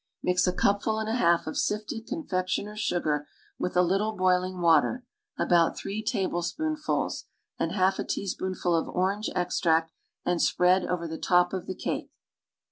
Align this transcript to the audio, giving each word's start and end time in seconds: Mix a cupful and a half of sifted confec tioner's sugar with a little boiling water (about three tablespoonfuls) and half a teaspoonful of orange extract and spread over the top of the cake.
Mix 0.23 0.47
a 0.47 0.51
cupful 0.51 0.97
and 0.97 1.07
a 1.07 1.13
half 1.13 1.45
of 1.45 1.55
sifted 1.59 2.07
confec 2.07 2.45
tioner's 2.47 2.79
sugar 2.79 3.27
with 3.59 3.77
a 3.77 3.83
little 3.83 4.13
boiling 4.17 4.59
water 4.59 5.05
(about 5.37 5.77
three 5.77 6.01
tablespoonfuls) 6.03 7.25
and 7.59 7.73
half 7.73 7.99
a 7.99 8.03
teaspoonful 8.03 8.75
of 8.75 8.87
orange 8.89 9.29
extract 9.35 9.91
and 10.25 10.41
spread 10.41 10.83
over 10.87 11.07
the 11.07 11.19
top 11.19 11.53
of 11.53 11.67
the 11.67 11.75
cake. 11.75 12.09